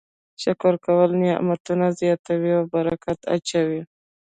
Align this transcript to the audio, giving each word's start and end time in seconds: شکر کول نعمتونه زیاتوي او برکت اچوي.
شکر 0.43 0.73
کول 0.85 1.09
نعمتونه 1.21 1.85
زیاتوي 1.99 2.51
او 2.59 2.63
برکت 2.73 3.19
اچوي. 3.35 3.81